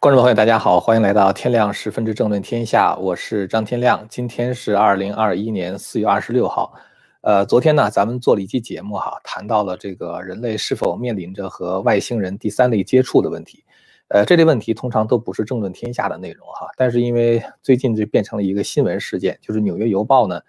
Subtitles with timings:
[0.00, 4.06] 观众朋友，大家好，欢迎来到天亮十分之政论天下，我是张天亮。
[4.08, 6.72] 今天是二零二一年四月二十六号。
[7.22, 13.64] 呃，昨天呢，咱们做了一期节目哈，谈到了这个人类是否面临着和外星人第三类接触的问题。
[14.06, 20.40] 呃，这类问题通常都不是政论天下的内容哈，但是因为最近就变成了一个新闻事件，就是《纽约邮报》呢，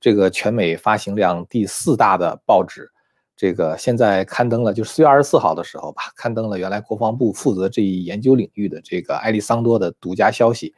[0.00, 2.90] 这个全美发行量第四大的报纸，
[3.36, 10.74] 这个现在刊登了，就四月二十四号的时候吧，刊登了原来国防部负责这一研究领域的这个埃利桑多的独家消息。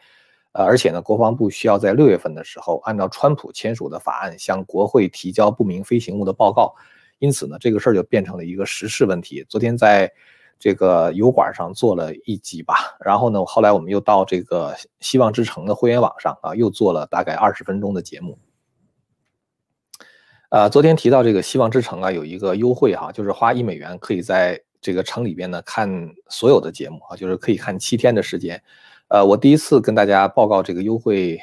[0.52, 6.74] 呃，而且呢，国防部需要在六月份的时候，按照川普签署的法案向国会提交不明飞行物的报告，
[7.18, 9.44] 因此呢，这个事儿就变成了一个时事问题。
[9.48, 10.12] 昨天在。
[10.58, 18.38] 这个油管上做了一集吧，然后呢，后来我们又到这个希望之城的会员网上啊，又做了大概二十分钟的节目。
[20.50, 25.90] 呃，昨天提到这个希望之城啊，有一个优惠哈，就是花一美元可以在这个城里边呢看
[26.28, 28.62] 所有的节目啊，就是可以看七天的时间。
[29.08, 31.38] 呃，我第一次跟大家报告这个优惠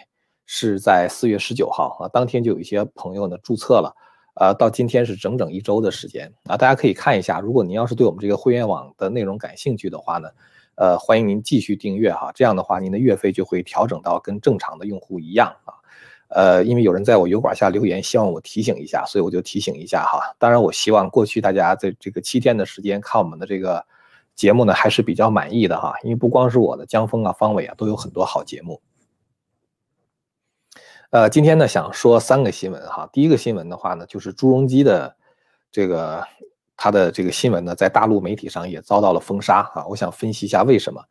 [0.45, 3.93] 是在四月十九号啊，当天就有一些朋友呢注册了。
[4.35, 7.39] 呃，到今天是整整一周的时间啊，大家可以看一下。
[7.39, 10.29] 如果您要是对我们这个会员网的内容感兴趣的话呢，
[10.75, 12.31] 呃，欢迎您继续订阅哈。
[12.33, 15.75] 这样的话，您的月费就会调整到跟正常的用户一样啊。
[16.35, 20.35] 呃，因为有人在我油管下留言，希望我提醒一下，所以我就提醒一下哈。
[20.39, 23.85] 当然，我希望过去大家在这个七天的时间看我们的这个
[24.33, 25.93] 节目呢，还是比较满意的哈。
[26.01, 28.81] 因为不光是我的江峰啊、方伟啊，都有很多好节目。
[31.11, 33.07] 呃，今天呢想说三个新闻哈。
[33.13, 35.15] 第一个新闻的话呢，就是朱镕基的
[35.71, 36.25] 这个
[36.75, 39.85] 他的这个新闻呢，在大陆媒体上也遭到了封杀啊。
[39.85, 41.03] 我想分析一下为什么。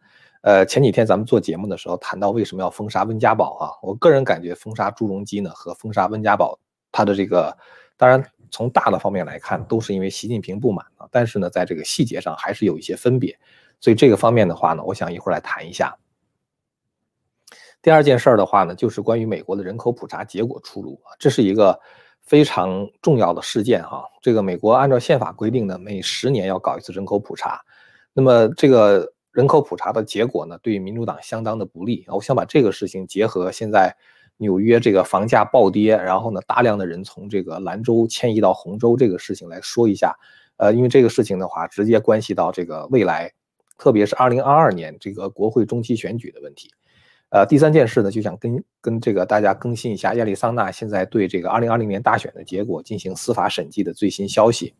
[0.42, 6.58] 呃，前几天咱们做节目的时候谈到为什么要封杀温家宝啊，我个人感觉封杀朱镕基呢和封杀温家宝，
[6.90, 7.56] 他的这个
[7.96, 13.38] 当然从大的方面来看都是因为习近平不满啊，但是呢在这个细节上还是有一些分别，
[13.80, 15.96] 所以这个方面的话呢，我想一会儿来谈一下。
[17.80, 21.78] 第二件事儿的话呢，就是关于美国的人口普查结果出炉啊，这是一个
[22.20, 24.04] 非常重要的事件哈。
[24.20, 27.60] 这个美国按照宪法规定呢，每十年要搞一次人口普查，
[28.12, 32.04] 那么这个人口普查的结果呢，对民主党相当的不利。
[32.08, 33.96] 我想把这个事情结合现在
[34.36, 40.14] 纽约这个房价暴跌，然后呢，大量的人从这个兰州迁移到红州这个事情来说一下。
[40.58, 43.32] 呃，因为这个事情的话，直接关系到这个未来，
[43.78, 46.70] 特别是二零二二年这个国会中期选举的问题。
[47.30, 54.74] 呃，第三件事呢，就想跟跟这个大家更新一下亚利桑那现在对这个二零二零年大选的结果进行司法审计的最新消息。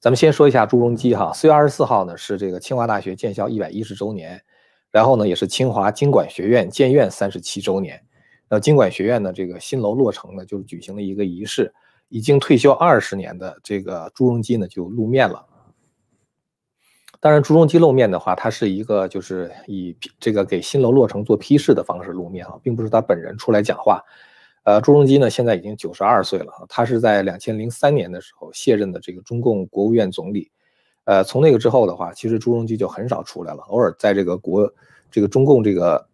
[0.00, 4.42] 咱们先说一下朱镕基哈，四月二十四号呢是这个清华大学建校一百一十周年，
[4.90, 8.02] 然后呢也是清华经管学院建院三十七周年。
[8.48, 11.70] 那，经管学院呢这个新楼落成呢，就是举行了一个仪式，
[12.08, 15.44] 已经退休二十年的这个朱镕基呢就露面了。
[17.20, 24.02] 当然，朱镕基露面的话，他是一个就是以这个给新楼落成做批示的方式露面啊，并不是他本人出来讲话。
[24.70, 30.48] 呃，朱镕基呢现在已经九十二岁了，他是在两千零三年的时候卸任的这个中共国务院总理。
[31.06, 34.72] 呃，从那个之后的话，其实朱镕基就很少出来了，偶尔在这个国
[35.10, 36.06] 这个中共这个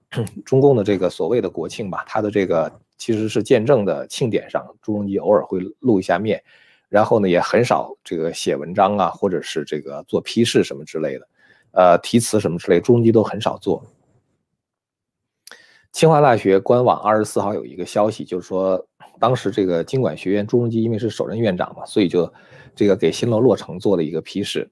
[0.46, 6.42] 中共的这个所谓的国庆吧，他的这个其实是见证的庆典上，朱镕基偶尔会露一下面。
[6.88, 11.28] 然后呢，也很少这个写文章啊，或者是这个做批示什么之类的，
[11.72, 13.84] 呃，题词什么之类，朱镕基都很少做。
[15.92, 18.86] 清华大学官网二十四号有一个消息，就是说
[19.18, 22.30] 当时这个经管学院朱镕基因为是首任院长嘛，所以就
[22.74, 24.70] 这个给新楼落成做了一个批示。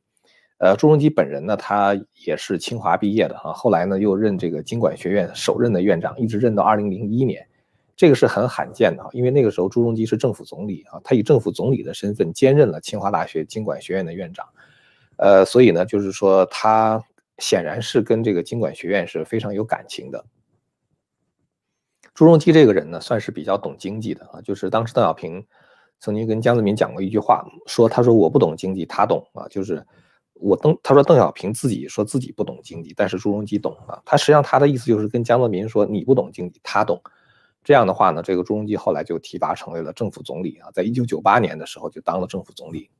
[0.58, 1.94] 呃，朱镕基本人呢，他
[2.26, 7.46] 也是清华毕业的哈，后来呢又任这个经管学院首任的院长，一直任到二零零一年。
[7.96, 14.46] 这个是很罕见的，因为那个时候朱镕基是政府总理啊，他以政府总理的身份兼任了清华大学经管学院的院长，
[15.16, 17.00] 呃，所以呢，就是说他
[17.38, 20.24] 显然是跟这个经管学院是非常有感情的。
[22.14, 25.44] 朱镕基这个人呢，算是比较懂经济的啊，就是当时邓小平
[25.98, 29.84] 曾经跟江泽民讲过一句话，说他说我不懂经济，他懂啊，就是
[30.34, 37.02] 我邓他说邓小平自己说自己不懂经济，但是朱镕基懂啊，他实际上他的意思就是跟江泽民说你不懂经济，他懂。
[37.64, 42.90] 这样的话呢，这个朱镕基后来就提拔成为了政府总理啊，在一九九八年的时候就当了政府总理。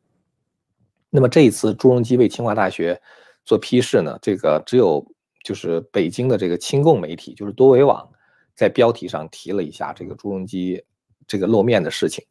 [1.11, 3.01] 那么这一次朱镕基为清华大学
[3.45, 5.07] 做批示呢，这个只有
[5.45, 8.09] 就是北京的这个亲共媒体，就是多维网，
[8.55, 10.85] 在标题上提了一下这个朱镕基
[11.27, 12.25] 这个露面的事情，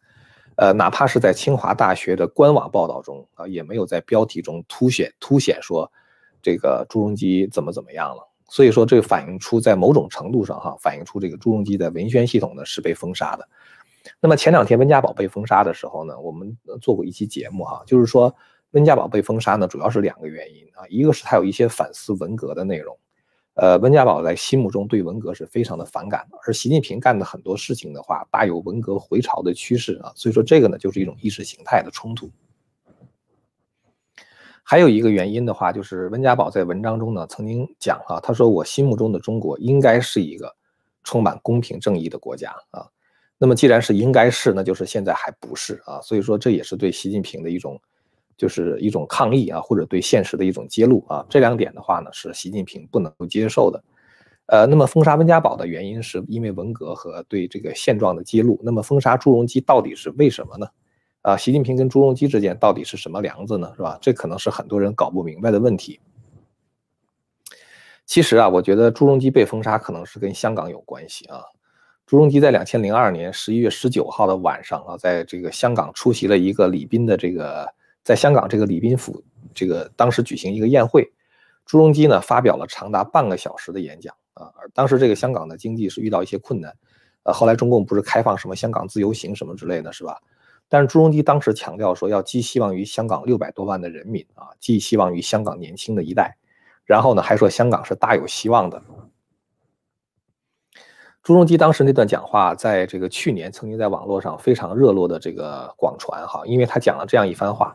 [0.56, 5.92] 呃，哪怕是在清华大学的官网报道中啊，也没有在标题中凸显凸显说
[6.42, 8.30] 这个朱镕基怎么怎么样了。
[8.50, 13.48] 所以说，这反映出在某种程度上，哈，反映出这个朱镕基的文宣系统呢是被封杀的。
[14.20, 18.36] 那么前两天温家宝被封杀的时候呢，我们做过一期节目，哈，就是说
[18.72, 22.96] 温家宝被封杀呢，主要是两个原因啊，一个是他有一些反思文革的内容，
[23.56, 32.32] 呃，温家宝在心目中对文革是非常的反感，而习近平干的很多事情的话，大有文革回潮的趋势啊，所以说这个呢就是一种意识形态的冲突。
[34.64, 40.56] 还有一个原因的话，就是温家宝在文章中呢曾经讲啊，他说我心目中的中国应该是一个
[41.04, 42.88] 充满公平正义的国家啊。
[43.38, 46.02] 那么既然是应该是，那就是现在还不是啊。
[46.02, 47.80] 所以说这也是对习近平的一种，
[48.38, 51.26] 就是一种抗议啊，或者对现实的一种揭露啊。
[51.30, 53.84] 这两点的话呢，是习近平不能够接受的。
[54.48, 58.60] 呃，那么封杀温家宝的原因是因为文革和对这个现状的揭露。
[58.64, 60.68] 那么封杀朱镕基到底是为什么呢？
[61.22, 63.72] 啊，习近平跟朱镕基之间到底是什么梁子呢？
[63.78, 63.98] 是吧？
[64.02, 66.02] 这可能是很多人搞不明白的问题。
[68.06, 71.42] 其实啊，我觉得朱镕基被封杀可能是跟香港有关系啊。
[72.06, 77.66] 朱镕基在两千零二年十一月十九号的晚上啊，在这个香港出席了一个礼宾的这个，
[78.04, 79.24] 在香港这个礼宾府
[79.54, 81.12] 这个当时举行一个宴会，
[81.66, 84.52] 朱镕基呢发表了长达半个小时的演讲啊。
[84.58, 86.76] 而当时这个香港的经济是遇到一些困难，
[87.24, 90.20] 呃，后来中共不是开放什么香港自由行什么之类的，是吧？
[90.70, 96.36] 但是朱镕基当时强调说，要寄希望于香港六百多万的人民啊，寄希望于香港年轻的一代。
[96.86, 98.82] 然后呢，还说香港是大有希望的。
[101.24, 107.74] 朱镕基当时那段讲话，在这个去年曾经在网络上非常热络的这个广传哈，因为他讲了这样一番话，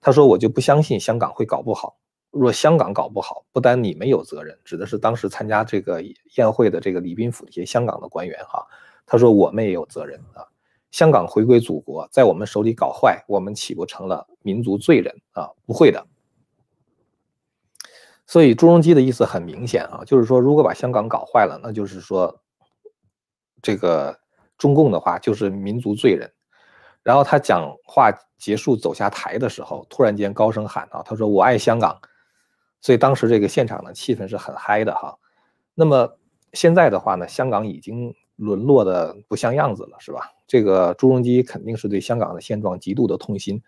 [0.00, 1.98] 他说：“我就不相信香港会搞不好。
[2.30, 6.02] 若香港搞不好，不单你们有责任，指的是当时参加这个
[6.36, 8.66] 宴会的这个礼宾府的一些香港的官员哈。
[9.04, 10.42] 他说我们也有责任啊。”
[10.90, 15.50] 香港回归祖国，在我们手里搞坏，我们岂不成了民族罪人啊？
[15.66, 16.06] 不会的。
[18.26, 22.40] 所以朱镕基的意思很明显啊，就是说，如果把香港搞坏了，那就是说，
[23.66, 24.16] 这个
[24.56, 26.30] 中共的话就是民族罪人。
[27.02, 32.00] 然后他讲话结束走下台的时候，突然间高声喊啊，他说：“我爱香港。”
[32.80, 35.18] 所以当时这个现场的气氛是很嗨的哈。
[35.74, 36.16] 那么
[36.52, 40.30] 现在的话呢，香港已经沦落的不像样子了，是吧？
[40.46, 43.60] 这个朱镕基肯定是对香港的现状极度的痛心，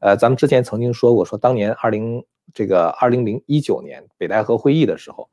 [0.00, 2.22] 呃，咱们之前曾经说过，说当年二零
[2.52, 5.30] 这个二零零一九年北戴河会议的时候，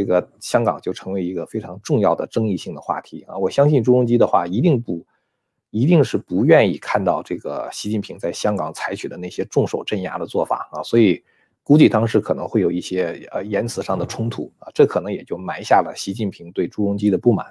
[0.00, 3.36] 这个香港就成为一个非常重要的争议性的话题啊。
[3.36, 5.04] 我相信朱镕基的话一定不，
[5.68, 11.22] 一定是不愿意看到这个习近平在香港采取的那些重手镇压的做法啊，所以
[11.62, 17.46] 估计当时可能会有一些呃言辞上的冲突啊，这可能也就埋下了习近平对朱镕基的不满。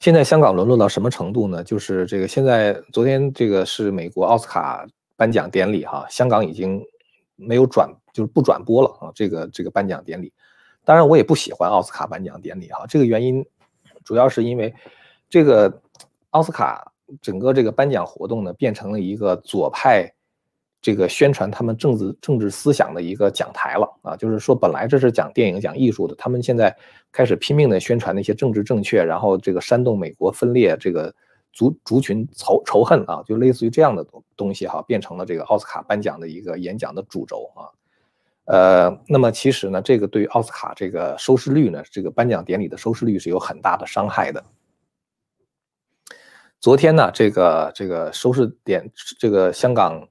[0.00, 1.62] 现在香港沦落到什么程度呢？
[1.62, 6.82] 就是这个现在昨天这个是美国奥斯卡颁奖典礼哈，香港已经
[7.36, 9.12] 没有转就是不转播了啊。
[9.14, 10.32] 这个这个颁奖典礼，
[10.86, 12.86] 当然我也不喜欢奥斯卡颁奖典礼哈。
[12.88, 13.44] 这个原因
[14.04, 14.74] 主要是因为
[15.28, 15.82] 这个
[16.30, 16.90] 奥斯卡
[17.20, 20.10] 整个这个颁奖活动呢，变成了一个左派。
[20.84, 26.76] 这个宣传他们政治政治思想的一个讲台了啊，就是说本来这是讲电影讲艺术的，他们现在
[27.10, 31.10] 开始拼命的宣传那些政治正确，然后这个煽动美国分裂，这个
[31.54, 37.72] 族族群仇仇恨啊，就类似于这样的东东西哈，变成了这个奥斯卡颁奖的一个演讲的主轴啊。
[38.46, 44.44] 呃，那么其实呢，这个对于奥斯卡这个收视率呢，这个颁奖典礼的收视率是有很大的伤害的。
[46.60, 50.06] 昨天呢，这个这个收视点，这个香港。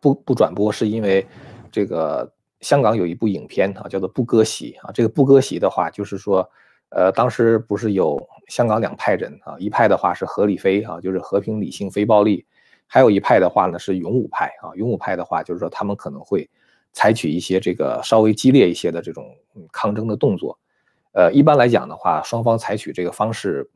[0.00, 1.26] 不不转播是因为
[1.72, 4.92] 这个香港有一部影片啊，叫做《不割席》啊。
[4.92, 6.48] 这个不割席的话，就是说，
[6.90, 8.16] 呃，当时不是有
[8.46, 12.46] 香港两派人啊，一派的话是合理非啊，就是和平理性非暴力；
[12.86, 14.70] 还有一派的话呢是勇武派啊。
[14.76, 16.48] 勇武派的话就是说他们可能会
[16.98, 19.24] 采取一些这个稍微激烈一些的这种
[19.70, 20.58] 抗争的动作。
[21.12, 23.70] 呃，一般来讲的话，双方采取这个方式，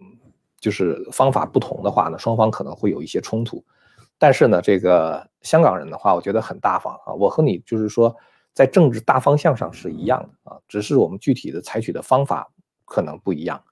[0.59, 3.65] 就是方法不同的话呢，双方可能会有一些冲突。
[4.19, 7.15] 但是呢，这个香港人的话，我觉得很大方啊。
[7.15, 8.13] 我和你就是说，
[8.53, 12.51] 在政治大方向上是一样的啊，只是我们具体的采取的方法
[12.85, 13.63] 可能不一样。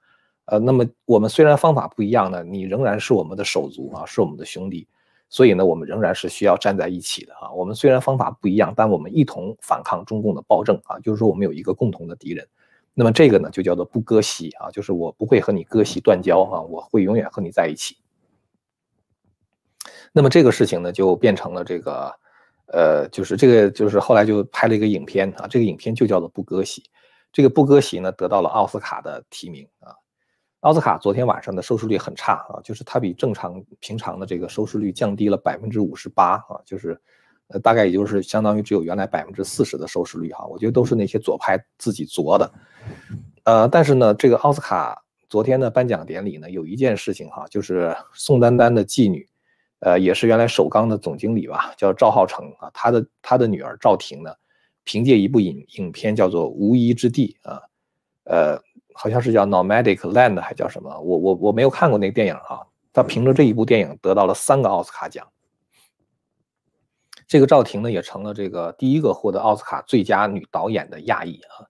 [0.45, 4.87] 呃，那么我们虽然方法不一样呢，你仍然是我们的手足啊，是我们的兄弟，
[5.30, 7.50] 所以呢，我们仍然是需要站在一起的啊。
[7.52, 10.99] 我们虽然方法不一样，但我们一同反抗中共的暴政啊。
[10.99, 12.46] 就是说，我们有一个共同的敌人。
[12.92, 17.96] 那么这个呢，就叫做不割席啊，就是我不会和你割席断交啊，我会永远和你在一起。
[20.12, 22.12] 那么这个事情呢，就变成了这个，
[22.66, 26.82] 呃，就是这个，就是后来就拍了一个影片啊，这个影片就叫做《不割席》。
[27.32, 29.94] 这个《不割席》呢，得到了奥斯卡的提名啊。
[30.61, 37.00] 奥斯卡昨天晚上的收视率很差啊，就是它比正常平常的这个收视率降低了百分之五十八啊，就是
[37.49, 40.47] 呃，大概也就是相当于只有原来百分之四十的收视率哈。
[40.47, 42.52] 我觉得都是那些左派自己作的。
[43.45, 49.26] 呃，但是呢，这个奥斯卡昨天的颁奖典礼呢，有一件事情哈，就是宋丹丹的继女。
[49.79, 52.71] 呃，也是原来首钢的总经理吧，叫赵浩成啊。
[52.75, 54.31] 他的他的女儿赵婷呢，
[54.85, 57.62] 凭借一部影影片叫做《无依之地》啊，
[58.25, 58.62] 呃，
[58.94, 60.99] 好像是叫《Nomadic Land》还叫什么？
[61.00, 62.66] 我我我没有看过那个电影哈。
[62.92, 65.26] 他凭着这一部电影得到了三个奥斯卡奖。
[67.28, 71.66] 这个赵婷呢，也成了这个第一个获得奥斯卡最佳女导演的亚裔啊。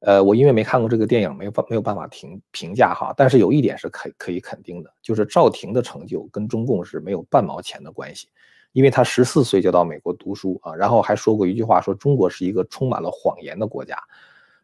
[0.00, 3.14] 呃，我因为没看过这个电影，没有办没有办法评评价哈。
[3.16, 8.28] 但是有一点是可可以肯定的，就是赵婷的成就跟中共是没有半毛钱的关系，
[8.72, 13.96] 因为她十四岁就到美国读书啊，然后还说过一句话，说中国是一个充满了谎言的国家。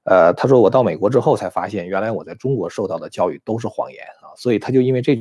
[0.09, 5.19] 呃，他说我到美国之后才发现，原来我在中国受到的教育都是谎言啊，所以他就因为这，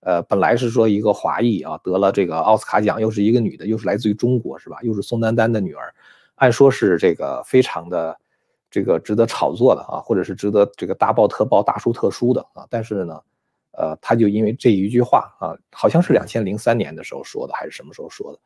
[0.00, 4.78] 呃，本来是说一个华裔啊得了这个奥斯卡奖，又是一个女的，又是来自于中国是吧？
[4.82, 5.92] 又是宋丹丹的女儿，
[6.36, 8.16] 按说是这个非常的。
[8.70, 13.20] 这个值得炒作的啊，或者是值得这个大报特报、大书特书的啊，但是呢，
[13.70, 18.38] 呃，他就因为这一句话啊，好像是两千零三年的时候说的，还是什么时候说的？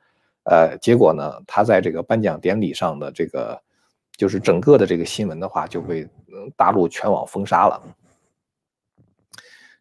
[0.44, 3.58] 呃，结果呢，他在这个颁奖典礼上的这个，
[4.18, 6.06] 就是整个的这个新闻的话，就被
[6.56, 7.80] 大陆全网封杀了。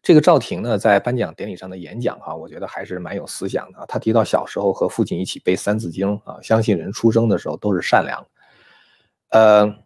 [0.00, 3.84] 这个赵婷呢，在颁奖典礼上的演讲哈，我觉得还是蛮有思想的。
[3.86, 8.26] 他提到小时候和父亲一起背《三字经》啊，相信人出生的时候都是善良，
[9.30, 9.76] 呃。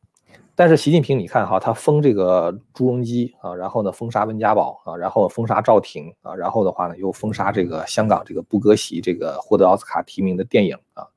[0.55, 11.09] 但是习近平，你看哈，他封这个朱镕基啊，然后呢封杀温家宝啊，然后封杀赵婷啊，然后的话呢又封杀这个香港这个布格席这个获得奥斯卡提名的电影啊，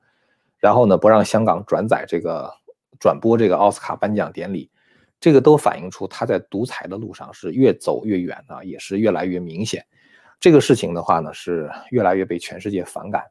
[0.58, 2.50] 然后呢不让香港转载这个
[2.98, 4.70] 转播这个奥斯卡颁奖典礼，
[5.20, 9.84] 这个都反映出他在独裁的路上是越走越远啊，也是越来越明显。
[10.38, 13.22] 这个事情的话呢是越来越被全世界反感。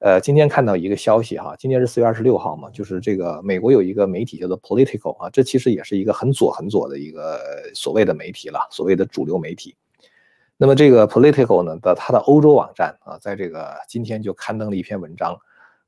[0.00, 7.40] 呃，今天看到一个消息哈，今天是四月二十六号嘛，就是这个美国有一个媒体叫做 Political 啊，这其实也是一个很左很左的一个
[7.74, 9.76] 所谓的媒体了，所谓的主流媒体。
[10.56, 15.36] 那么这个 Political 呢的它的欧洲网站啊，在这个今天就刊登了一篇文章，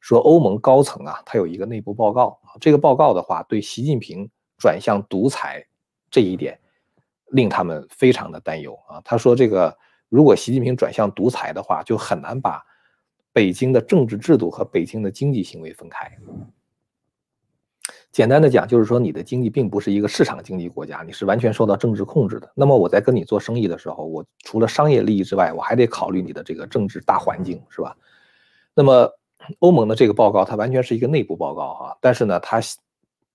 [0.00, 4.28] 说欧盟高层啊，他有一个内部报告，这个报告的话对习近平
[4.58, 5.64] 转向独裁
[6.10, 6.58] 这一点
[7.26, 9.00] 令他们非常的担忧啊。
[9.04, 9.76] 他说这个
[10.08, 12.64] 如果习近平转向独裁的话，就很难把。
[13.32, 16.10] 北京的政治制度和北京的经济行为分开。
[18.10, 22.52] 简单的讲，就是说你的经济并不是一个市场经济国家，你是完全受到政治控制的。
[22.56, 27.96] 那么我在跟你做生意的时候，我除了商业利益之外，我还得考虑你的这个政治大环境，是吧？
[28.74, 29.08] 那么
[29.58, 32.60] 欧盟的这个报告，它完全是一个内部报告哈，但是呢，它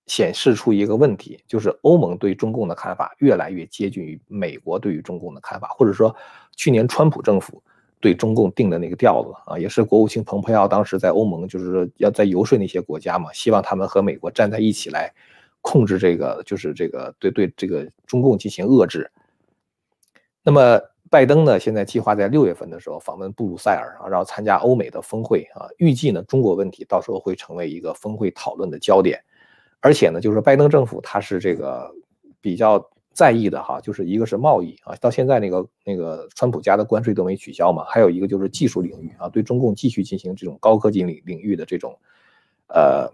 [0.06, 6.14] 显示出一个问题，就是欧盟对中共的看法越来越接近于美国对于中共的看法，或者说
[6.54, 7.62] 去年川普政府。
[7.98, 15.12] 对中共定的那个调子啊，也是国务卿蓬佩奥当时在欧盟就是说要在游说那些国家嘛，希望他们和美国站在一起来
[15.62, 19.10] 控制这个，就是这个对对这个中共进行遏制。
[20.42, 20.78] 那么
[21.10, 29.22] 拜登呢，现在计划在六月份的时候访问布鲁塞尔啊，然后参加欧美的峰会啊，预计呢中国问题到时候会成为一个峰会讨论的焦点，
[29.80, 31.90] 而且呢，就是拜登政府他是这个
[32.40, 32.84] 比较。
[33.16, 41.98] 在意的哈，就是一个是贸易啊，到现在那个那个川普家的关税都没取消嘛，还有一个就是技术领域啊，对中共继续进行这种高科技领领域的这种，
[42.66, 43.10] 呃，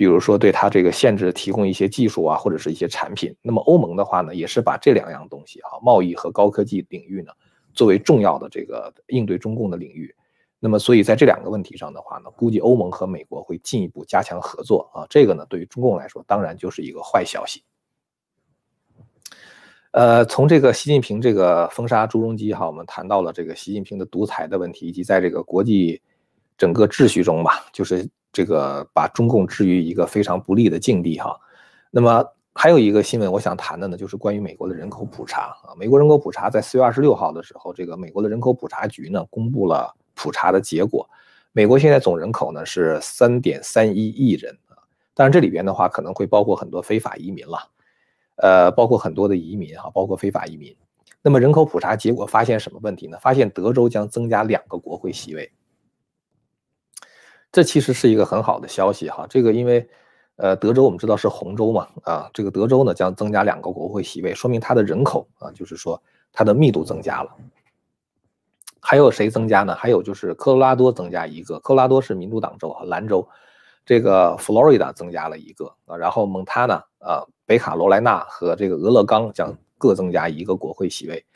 [0.00, 3.36] 比如说对他这个限制提供一些技术啊，或者是一些产品。
[3.42, 7.30] 那么欧盟的话呢，也是把这两样东西啊，贸易和高科技领域呢，
[7.74, 10.14] 作为重要的这个应对中共的领域。
[10.58, 17.62] 那么所以在这两个问题上的话呢，估计欧盟和美国会进一步加强合作啊，这个呢对于中共来说当然就是一个坏消息。
[19.90, 26.00] 呃，从这个习近平这个封杀朱镕基哈，我们谈到了这个习近平的独裁的问题，以及在这个国际
[26.56, 31.38] 整个秩序中吧，就是这个把中共置于一个非常不利的境地哈。
[31.90, 35.74] 那么还有一个新闻我想谈的呢，就是关于美国的人口普查啊。
[35.76, 41.08] 美国人口普查在四月二十六号的时候，这个美国的人口普查局呢公布了普查的结果。
[41.52, 44.78] 美国现在总人口呢是三点三一亿人啊，
[45.14, 47.58] 当然这里边的话可能会包括很多非法移民了。
[48.36, 50.74] 呃，包括很多的移民哈，包括非法移民。
[51.22, 53.18] 那么人口普查结果发现什么问题呢？
[53.20, 55.52] 发现德州将增加两个国会席位。
[57.52, 59.26] 这其实是一个很好的消息哈。
[59.28, 59.88] 这个因为，
[60.36, 66.02] 呃，德州我们知道是红州嘛，啊，这个德州呢将增加两个国会席位，说明它的人口啊，就是说
[66.32, 67.30] 它的密度增加了。
[68.80, 69.74] 还有谁增加呢？
[69.74, 73.28] 还有就是科罗拉多增加一个，科罗拉多是民主党州啊，兰州。
[73.84, 77.24] 这个佛罗里达增加了一个啊，然后蒙塔纳啊。
[77.46, 81.26] 北卡罗来纳和这个俄勒冈将各增加一个国会席位。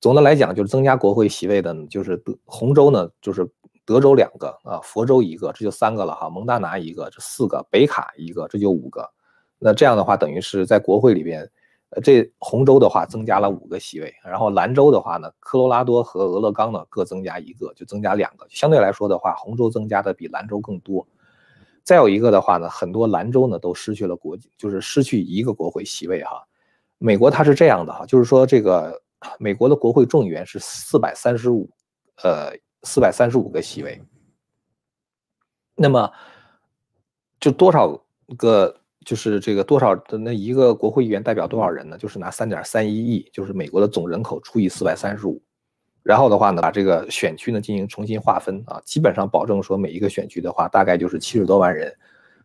[0.00, 3.46] 总的来讲，就是增加国会席位的，就是德红州呢，就是
[3.88, 6.28] 德州两个啊，佛州一个，这就三个了哈。
[6.28, 9.08] 蒙大拿一个，这四个；北卡一个，这就五个。
[9.58, 11.40] 那这样的话，等于是在国会里边，
[11.88, 18.46] 呃，这红州的话增加了五个席位，然后蓝州的话呢，科罗拉多和俄勒冈呢各增加一个，就增加两个。
[18.50, 21.08] 相对来说的话，红州增加的比蓝州更多。
[21.82, 26.44] 再有一个的话呢，很多蓝州呢都失去了国，就是失去一个国会席位哈。
[26.98, 29.00] 美国它是这样的哈，就是说这个
[29.38, 31.70] 美国的国会众议员是四百三十五，
[32.22, 32.52] 呃，
[32.82, 34.00] 四百三十五个席位。
[35.74, 36.10] 那么
[37.40, 38.04] 就多少
[38.36, 38.74] 个？
[39.06, 41.96] 就是这个多少的那一个国会议员代表多少人呢？
[41.96, 45.40] 就是拿三点三一亿，就是美国的总人口除以四百三十五，
[46.02, 51.90] 然后的话呢，把这个选区呢进行重新划分啊，基本上保证说每一个选区的话大概就是七十多万人，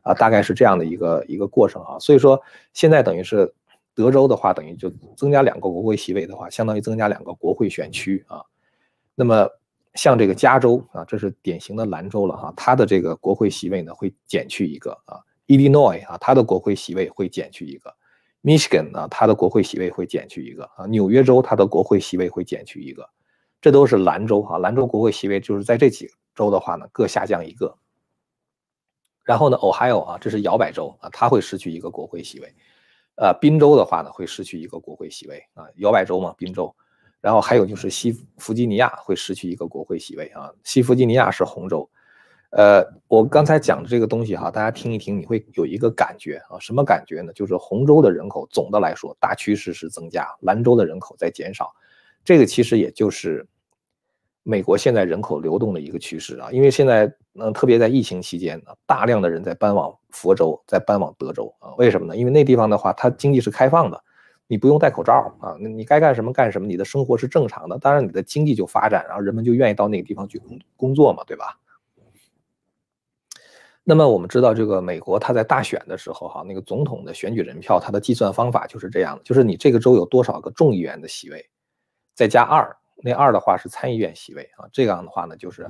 [0.03, 1.99] 啊，大概是这样的一个一个过程啊。
[1.99, 3.53] 所以说现在等于是
[3.93, 8.41] 德州的话，等于就增加两个国会席位的话，相当于增加两个国会选区啊。
[9.15, 9.49] 那么
[9.95, 15.19] 像这个加州啊，这是典型的蓝州了哈，它的这个国会席位呢会减去一个啊。
[15.47, 17.93] Illinois 啊，它的国会席位会减去一个
[18.41, 23.07] ；Michigan 呢，它的国会席位会减去一个啊；纽约州它的国会席位会减去一个，
[23.61, 24.57] 这都是蓝州哈。
[24.57, 27.77] 蓝州国会席位就是在这几个州的话呢，各下降一个。
[29.23, 32.55] 然后呢，Ohio 啊，这是摇摆州啊，它会失去一个国会席位。
[33.15, 36.73] 呃，宾州的话呢，会失去一个国会席位啊，摇摆州嘛，宾州。
[37.23, 41.89] 然后还有就是西弗吉尼亚会失去一个国会席位啊，西弗吉尼亚是红州。
[42.49, 47.31] 呃，我刚才讲的这个东西哈，大家听一听，你会有一个感觉啊，什么感觉呢？
[47.31, 51.73] 就是红州的人口总的来说大趋势是增加，兰州的人口在减少，
[52.25, 53.47] 这个其实也就是
[54.43, 56.51] 美国现在人口流动的一个趋势啊。
[56.51, 61.73] 因为现在嗯，特别在疫情期间呢，大量的人在搬往佛州，在搬往德州啊。
[61.77, 62.17] 为什么呢？
[62.17, 64.03] 因为那地方的话，它经济是开放的，
[64.53, 71.59] 你不用戴口罩啊，你该干什么干什么，你的生活是正常的，当然你的经济就发展，然后人们就愿意到那个地方去工工作嘛，对吧？
[73.83, 81.49] 那么我们知道，这个美国它在大选的时候，哈，那个总统的选举人票，它的计算方法就是这样的，就是你这个州有多少个众议员的席位，
[82.13, 85.67] 再加二，那二的话是参议院席位啊，这样的话呢，就是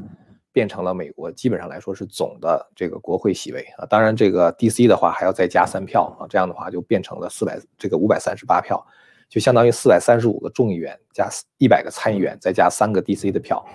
[0.53, 3.85] 变成了美国基本上来说是总的这个国会席位啊。
[3.87, 8.81] 当然，这个 DC 的话还要再加三票啊，这样的话就变成了四百这个五百三十八票，
[9.27, 11.27] 就相当于四百三十五个众议员加
[11.57, 13.65] 一百个参议员，再加三个 DC 的票。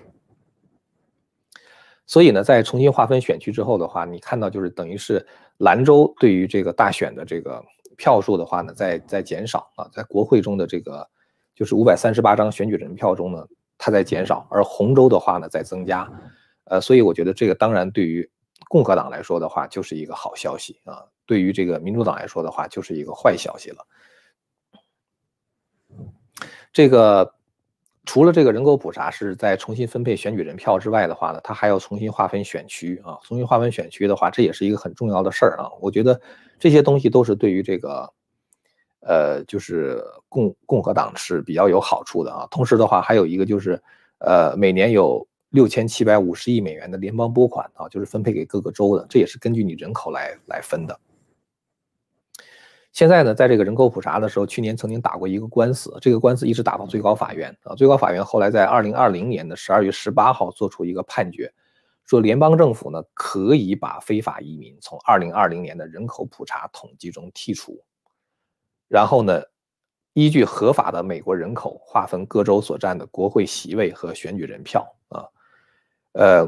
[2.06, 5.26] 所以呢，在重新划分选区之后的话，你看到就是等于是
[5.58, 7.62] 兰州对于这个大选的这个
[7.98, 11.06] 票数的话呢，在在减少啊，在国会中的这个
[11.54, 16.10] 就是五百三十八张选举人票中呢，它在减少，而红州的话呢在增加，
[16.68, 18.28] 呃，所以我觉得这个当然对于
[18.68, 23.86] 共和党来说的话就是一个好消息啊，对于这个民主党来说的话就是一个坏消息了，
[26.72, 27.34] 这个。
[28.04, 33.18] 除了这个人口普查是在重新分配选举人票之外的话呢，它还要重新划分选区啊。
[33.22, 35.68] 重新划分选区的话，这也是一个很重要的事儿啊。
[35.78, 36.18] 我觉得
[36.58, 38.10] 这些东西都是对于这个，
[39.00, 42.48] 呃，就是共共和党是比较有好处的啊。
[42.50, 43.78] 同时的话，还有一个就是，
[44.20, 51.00] 呃，每年有六千七百五十亿美元的联邦拨款啊，就是分配给各个州的，这也是根据你人口来来分的。
[52.92, 57.74] 现在呢，在这个人口普查的时候，去年曾经打过一个官司，这个官司一直打到最高法院啊。
[57.74, 61.52] 最高法院后来在二零二零年的十二月十八号做出一个判决，
[62.04, 67.80] 说联邦政府呢可以把非法移民从二零二零年的人口普查统计中剔除，
[68.88, 69.42] 然后呢，
[70.14, 74.84] 依据合法的美国人口划分各州所占的国会席位和选举人票。
[76.18, 76.46] 呃，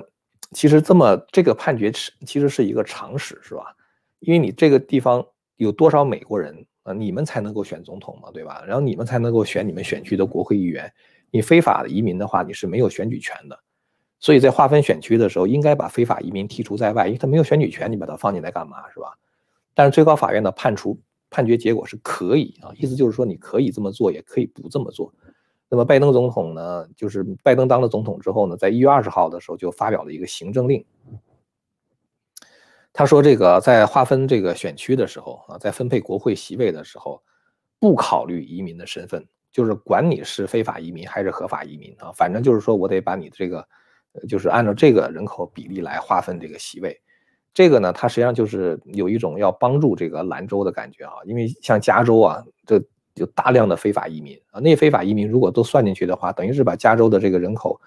[0.50, 3.74] 其实这么这个判决是其实是一个常识，是吧？
[4.18, 5.24] 因为你这个地方。
[5.60, 6.94] 有多少美国人啊？
[6.94, 8.64] 你们才能够选总统嘛，对吧？
[8.66, 10.90] 然后你们才能够选你们选区的国会议员。
[11.30, 13.60] 你非法的移民的话，你是没有选举权的。
[14.20, 19.12] 所以在划分选区的时候，应该把非法移民剔除在外，因为他没有选举权，你把他放进来干嘛，是吧？
[19.74, 25.12] 但是最高法院的判处判决结果是可以啊，意思就是说你可以这么做，也可以不这么做。
[25.70, 30.84] 那么拜登总统呢，就是拜登当了总统之后呢，在一月二十号的时候就发表了一个行政令。
[32.92, 37.22] 他说：“这个在划分这个选区的时候啊，在分配国会席位的时候，
[37.78, 43.64] 不考虑移民的身份，就是管你是非法移民还是合法移民啊，反正就是说我得把你这个，
[44.28, 47.00] 就是按照这个人口比例来划分这个席位。
[47.54, 52.82] 这个呢，它实际上就是有一种要帮助这个兰州的感觉啊，因为像加州啊，这
[53.14, 57.80] 有大量的非法移民啊，那非法移民如果都算进去的话，等于是把加州的这个人口。”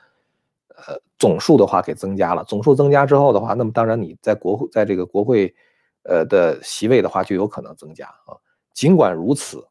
[0.75, 5.53] 呃，总数的话给增加了，总数增加之后的话，那么当然你在国会在这个国会，
[6.01, 8.35] 呃的席位的话就有可能增加啊。
[8.73, 9.65] 尽管如此，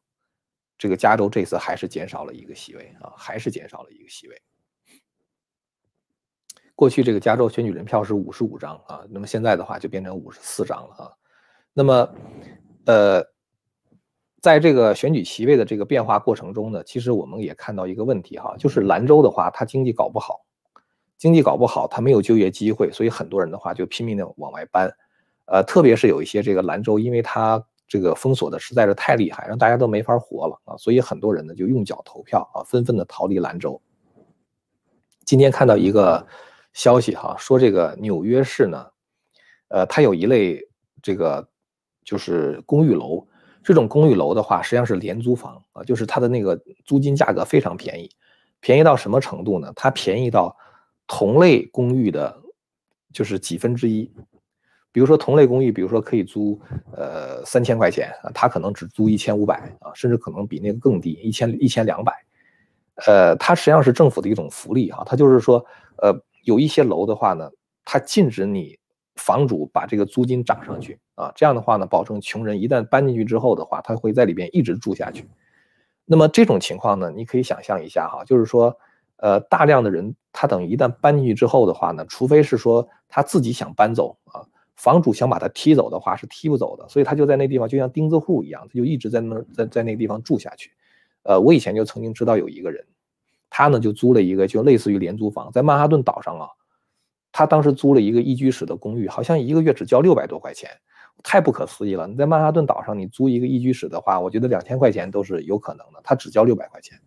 [0.77, 4.41] 这个加州这次还是减少了一个席位啊，还是减少了一个席位。
[6.73, 11.11] 过去这个加州选举人票是五十五张啊，那么现在的话就变成五十四张了啊。
[11.73, 12.15] 那么，
[12.85, 13.23] 呃，
[14.43, 20.41] 在这个选举席位的这个变化过程中呢，其实我们也看到一个问题哈，就是兰州的话，它经济搞不好，
[21.17, 24.93] 经济搞不好，它没有就业机会，所以很多人的话就拼命的往外搬，
[25.45, 33.81] 呃，特别是有一些这个兰州，因为它这个封锁的实在是太厉害，让大家都没法活了啊，所以很多人呢就用脚投票啊，纷纷的逃离兰州。
[35.23, 36.27] 今天看到一个
[36.73, 38.87] 消息哈，说这个纽约市呢，
[39.69, 40.59] 呃，它有一类
[41.01, 41.47] 这个
[42.03, 43.25] 就是公寓楼。
[43.63, 48.09] 这种公寓楼的话，实际上是廉租房啊，就是它的那个租金价格非常便宜，
[48.59, 49.71] 便宜到什么程度呢？
[49.75, 50.55] 它便宜到
[51.07, 52.37] 同类公寓的，
[53.13, 54.11] 就是几分之一。
[54.91, 56.59] 比如说同类公寓，比如说可以租
[56.95, 62.13] 呃三千块钱啊，它可能只租一千五百啊，甚至可能比那个更低，一千一千两百。
[63.07, 65.65] 呃，它实际上是政府的一种福利哈，它就是说，
[65.97, 67.49] 呃，有一些楼的话呢，
[67.85, 68.77] 它禁止你。
[69.15, 75.27] 房主把这个租金涨上去啊，这样的话呢，保证穷人一旦搬进去之后的话，他会在里边一直住下去。
[76.05, 78.75] 那么这种情况呢，你可以想象一下哈，就是说，
[79.17, 84.41] 呃，大量的人他等于一旦搬进去之后的话呢，除非是说他自己想搬走啊，
[84.75, 90.71] 房主想把他踢走的话是踢不走的，所以他就在那地方就像钉子户一样，他就一直在那在在那个地方住下去。
[91.21, 92.83] 呃，我以前就曾经知道有一个人，
[93.49, 96.47] 他呢就租了一个就类似于廉租房，在曼哈顿岛上啊。
[97.33, 100.69] 他当时租了一个一居室的公寓，好像一个月只交六百多块钱，
[101.23, 102.07] 太不可思议了。
[102.07, 105.99] 你在曼哈顿岛上，你租一个一居室的话，我觉得两千块钱都是有可能的。
[106.03, 106.97] 他只交六百块钱，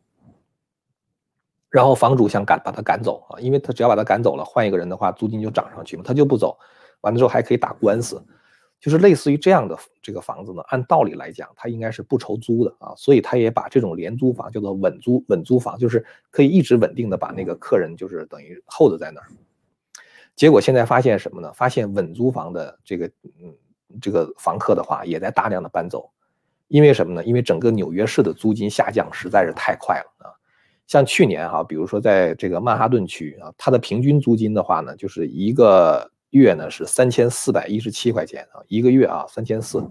[1.70, 6.58] 然后房主想赶把他赶走啊，因为他只要把他赶走了，换一个人的话，租金就涨上去嘛，他就不走。
[7.02, 8.20] 完了之后还可以打官司，
[8.80, 19.26] 就是类似于这样的这个房子呢，按道理来讲，他应该是不愁租的啊，所以他也把这种廉租房叫做稳租稳租房，就是可以一直稳定的把那个客人就是等于 hold 在那儿。
[20.36, 21.50] 结果现在发现什么呢？
[21.54, 23.06] 发现稳租房的这个
[23.42, 23.56] 嗯
[24.02, 26.10] 这个房客的话也在大量的搬走，
[26.68, 27.24] 因为什么呢？
[27.24, 30.30] 因为整个纽约市的租金下降实在是太快了啊！
[30.86, 39.82] 像去年哈，比如说在这个曼哈顿区啊，它的平均租金的话呢，就是一个月呢是三千四百一十七块钱啊，一个月啊三千四，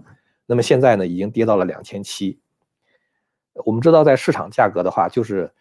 [0.46, 2.38] 那么现在呢已经跌到了两千七。
[3.64, 5.52] 我们知道在市场价格的话就是。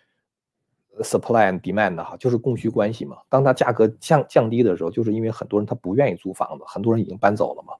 [1.03, 3.17] Supply and demand 哈，就是供需关系嘛。
[3.29, 7.73] 当它价格降降低的时候，就是因为很多人他不愿意租房子，很多人已经搬走了嘛。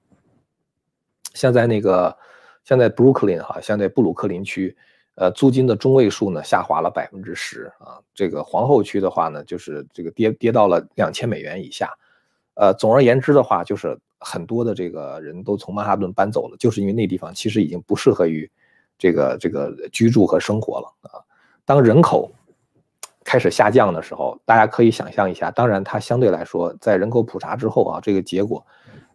[1.34, 2.17] 像在那个，
[2.63, 4.75] 像在 Brooklyn 哈，像在布鲁克林区，
[5.15, 7.99] 呃，租金的中位数呢下滑了百分之十啊。
[8.13, 11.91] 这个皇后区的话呢，就是这个跌跌到了两千美元以下。
[12.56, 18.49] 呃，总而言之的话，就是很多的这个人都从曼哈顿搬走了，就是因为那地方其实已经不适合于
[18.97, 21.19] 这个这个居住和生活了啊。
[21.65, 22.32] 当人口
[23.25, 25.49] 开始下降的时候，大家可以想象一下。
[25.49, 28.63] 当然，它相对来说，在人口普查之后啊，这个结果，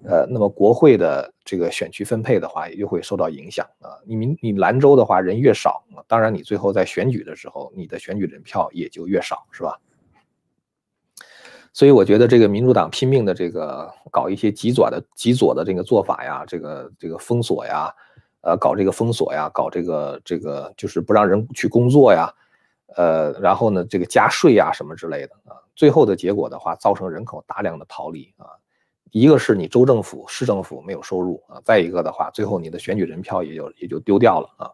[0.04, 3.94] 呃，那么国会的这个选区分配的话，也就会受到影响啊。
[4.04, 9.78] 你民你兰州的话，人越少，当然你最后在选举的时候，你的选举人票也就越少，是吧？
[11.72, 17.88] 所以我觉得这个民主党拼命的这个搞一些极左的极左的这个做法呀，这个这个封锁呀，
[18.40, 22.28] 呃，搞这个封锁呀，搞这个这个就是不让人去工作呀。
[22.96, 28.46] 呃，然后呢，这个加税啊什么之类的啊，最后的结果的话，造成人口大量的逃离啊。
[29.12, 34.70] 一个是你州政府、市政府没有收入啊，再一个的话，最后你的选举人票也就也就丢掉了啊。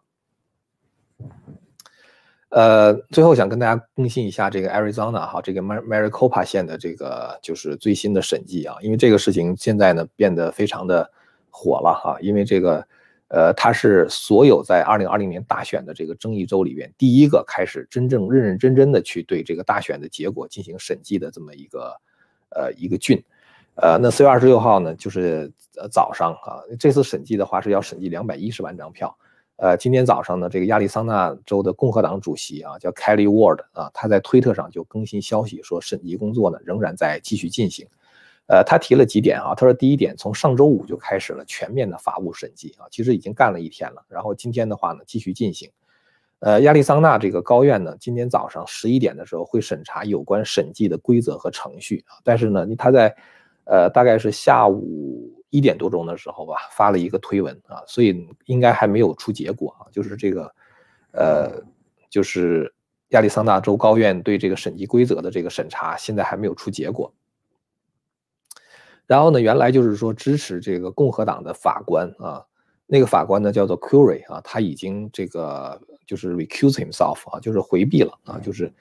[2.48, 11.10] 呃，最后想跟大家更新一下这个 Arizona 哈，这个 Maricopa 县的这个就是最新的审计啊，因为这个事情现在呢变得非常的
[11.50, 12.86] 火了哈，因为这个。
[13.28, 21.92] 呃，他是所有在二零二零年大选的这个争议州里边第一个开始真正认认真真的去对这个大选的结果进行审计的这么一个
[22.50, 23.20] 呃一个郡，
[23.74, 29.12] 呃，那四月二十六号呢，就是呃早上啊，这次审计的话是要审计两百一十万张票，
[29.56, 37.84] 呃，今天早上呢，这个亚利桑那州的共和党主席啊叫 Kelly Ward 啊，他在推特上就更新消息说审计工作呢仍然在继续进行。
[38.48, 39.54] 呃，他提了几点啊？
[39.56, 44.04] 他说，第一点，从上周五就开始了全面的法务审计啊，其实已经干了一天了。
[44.08, 45.68] 然后今天的话呢，继续进行。
[46.38, 52.20] 呃，亚利桑那这个高院呢，今天早上十一点的时候会审查有关审计的规则和程序啊。
[52.22, 53.16] 但是呢，他在
[53.64, 59.90] 呃大概是下午一点多钟的时候吧，发了一个推文啊，所以应该还没有出结果啊。
[59.90, 60.54] 就是这个
[61.12, 61.50] 呃，
[62.08, 62.72] 就是
[63.08, 67.12] 亚利桑那州高院对这个审计规则的这个审查，现在还没有出结果。
[69.06, 72.44] 然后呢，原来就是说支持这个共和党的法官啊，
[72.86, 78.72] 那个法官呢叫做 Curry 啊，他已经这个就是 recuse himself 啊，就是回避了啊，就是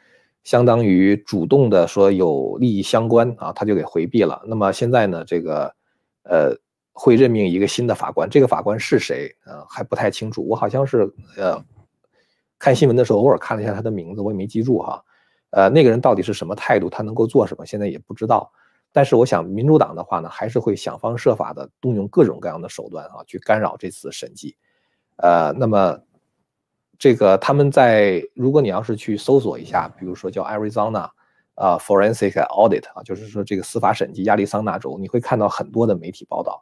[0.43, 4.41] 相当于主动的说有利益相关啊，他就给回避了。
[4.47, 5.75] 那么现在呢，这个
[6.23, 6.55] 呃
[6.93, 9.35] 会任命一个新的法官，这个法官是谁？
[9.45, 10.43] 呃，还不太清楚。
[10.47, 11.63] 我好像是呃
[12.57, 15.03] 看新闻的时候偶尔看了一下他的名字，我也没记住哈。
[15.51, 16.89] 呃，那个人到底是什么态度？
[16.89, 17.65] 他能够做什么？
[17.65, 18.51] 现在也不知道。
[18.95, 24.55] 但是我想，民主党的话呢，还是会想方设法的动用各种各样的手段啊，去干扰这次审计。
[25.17, 25.99] 呃，那么
[26.97, 31.09] 这个他们在，如果你要是去搜索一下，比如说叫 Arizona。
[31.57, 36.61] 啊，forensic audit 啊，就是说这个司法审计，亚利桑那州，你会看到很多的媒体报道。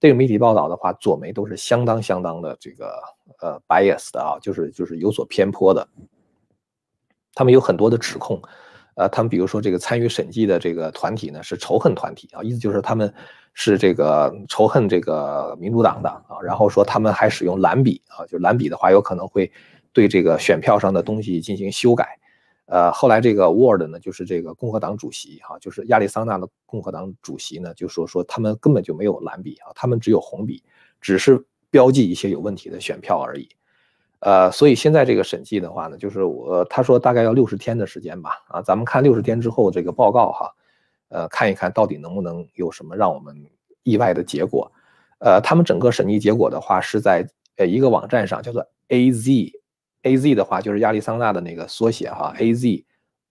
[0.00, 3.00] 这个媒体报道的话，左媒都是相当相当的这个
[3.40, 5.86] 呃 bias 的啊，就是就是有所偏颇的。
[7.34, 8.42] 他们有很多的指控，
[8.94, 13.12] 呃，他们比如说这个参与审计的这个团体呢是仇恨团体啊，意思就是他们
[13.54, 19.50] 是这个仇恨这个民主党的啊，然后说他们还使用蓝笔啊，就蓝笔的话有可能会
[19.92, 22.18] 对这个选票上的东西进行修改。
[22.66, 30.62] 呃，后来这个 Ward 呢，就是这个共和党主席哈，就是亚利桑那的共和党主席呢，就说说他们根本就没有蓝笔啊，他们只有红笔，
[31.00, 33.48] 只是标记一些有问题的选票而已。
[34.24, 40.54] 呃，所以现在这个审计的话呢，就是我他说大概要六十天的时间吧，啊，咱们看六十天之后这个报告哈，
[41.08, 43.36] 呃，看一看到底能不能有什么让我们
[43.82, 44.70] 意外的结果。
[45.18, 49.52] 呃，他们整个审计结果的话是在呃一个网站上叫做 AZ。
[50.04, 52.84] A Z 的话就是亚利桑那的那个缩写哈，A Z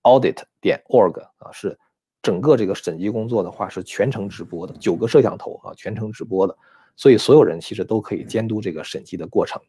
[0.04, 1.78] Audit 点 org 啊，是
[2.22, 6.58] 整个这个审计工作的话是全程直播的，九个摄像头啊，全程直播的，
[6.96, 9.62] 所以所有人其实都可以监督这个审计的过程。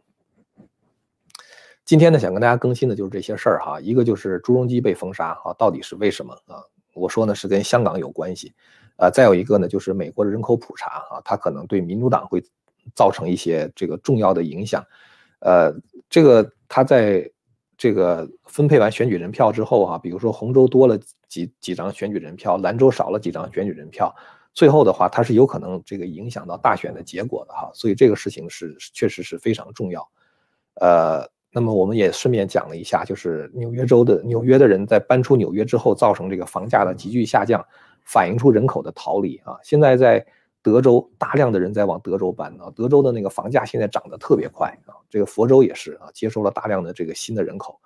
[1.84, 6.62] 今天呢，想跟大家更新的就是这些事儿哈，一个就是朱镕基被封杀哈，到底是为什么啊？
[6.94, 8.52] 我说呢是跟香港有关系，
[8.96, 12.42] 呃，再有一个呢就是美国的人口普查啊，它可能对民主党会
[12.94, 14.84] 造成一些这个重要的影响，
[15.40, 15.72] 呃，
[16.08, 16.52] 这个。
[16.74, 17.30] 他在
[17.76, 24.10] 这个分配完选举人票之后啊，比如说红州多了几几张选举人票，兰州少了几张选举人票，
[24.54, 30.08] 最后的话，它是有可能这个影响到大选的结果的哈，所以这个事情是确实是非常重要。
[30.80, 37.64] 呃，那么我们也顺便讲了一下，就是纽约州的纽约的人在搬出纽约之后，造成这个房价的急剧下降，
[38.04, 40.26] 反映出人口的逃离啊，现在在。
[40.64, 47.80] 德州大量的人在往德州搬啊，德州的那个房价现在涨得特别快啊，这个佛州也是啊，接收了大量的这个新的人口。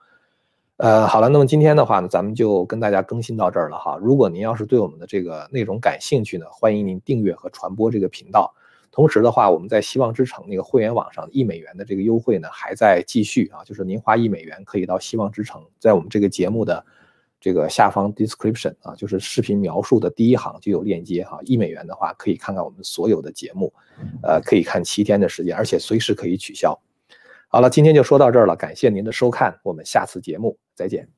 [0.77, 3.97] 呃，好了，那么今天的话呢，咱们就跟大家更新到这儿了哈。
[4.03, 8.55] 如果您要是对我们的这个内容感兴趣呢，欢迎您订阅和传播这个频道。
[8.97, 16.83] 同时的话，我们在希望之城那个会员网上一美元的这个优惠呢还在继续啊，就是您花一美元可以到希望之城，在我们这个节目的。
[17.39, 21.39] 这个下方 description 啊，就是视频描述的第一行就有链接哈。
[21.45, 23.73] 一美元的话，可以看看我们所有的节目，
[24.23, 26.77] 呃，可以看七天的时间，而且随时可以取消。
[27.49, 31.16] 好了，今天就说到这儿了，感谢您的收看，我们下次节目再见。